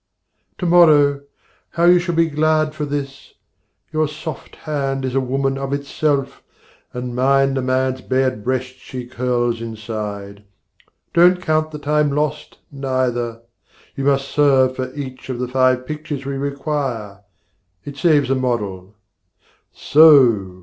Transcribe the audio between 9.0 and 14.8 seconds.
curls inside. Don't count the time lost, neither; you must serve